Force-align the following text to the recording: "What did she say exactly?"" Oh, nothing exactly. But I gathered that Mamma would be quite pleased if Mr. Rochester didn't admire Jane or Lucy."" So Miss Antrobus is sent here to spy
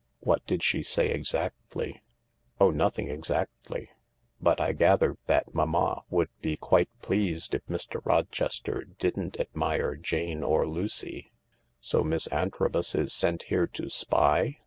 "What 0.19 0.43
did 0.47 0.63
she 0.63 0.81
say 0.81 1.09
exactly?"" 1.09 2.01
Oh, 2.59 2.71
nothing 2.71 3.07
exactly. 3.11 3.91
But 4.41 4.59
I 4.59 4.71
gathered 4.73 5.19
that 5.27 5.53
Mamma 5.53 6.01
would 6.09 6.29
be 6.41 6.57
quite 6.57 6.89
pleased 7.03 7.53
if 7.53 7.63
Mr. 7.67 8.03
Rochester 8.03 8.83
didn't 8.97 9.39
admire 9.39 9.95
Jane 9.95 10.41
or 10.41 10.65
Lucy."" 10.67 11.31
So 11.81 12.03
Miss 12.03 12.25
Antrobus 12.31 12.95
is 12.95 13.13
sent 13.13 13.43
here 13.43 13.67
to 13.67 13.91
spy 13.91 14.57